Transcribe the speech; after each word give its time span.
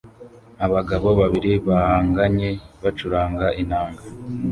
Abagabo 0.65 1.07
babiri 1.19 1.51
bahanganye 1.67 2.49
bacuranga 2.83 3.47
inanga 3.61 4.03